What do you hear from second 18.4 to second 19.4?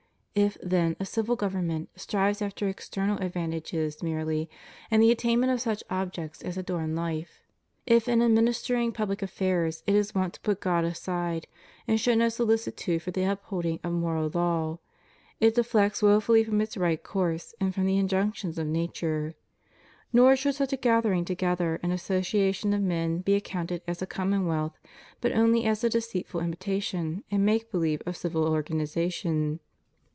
of nature: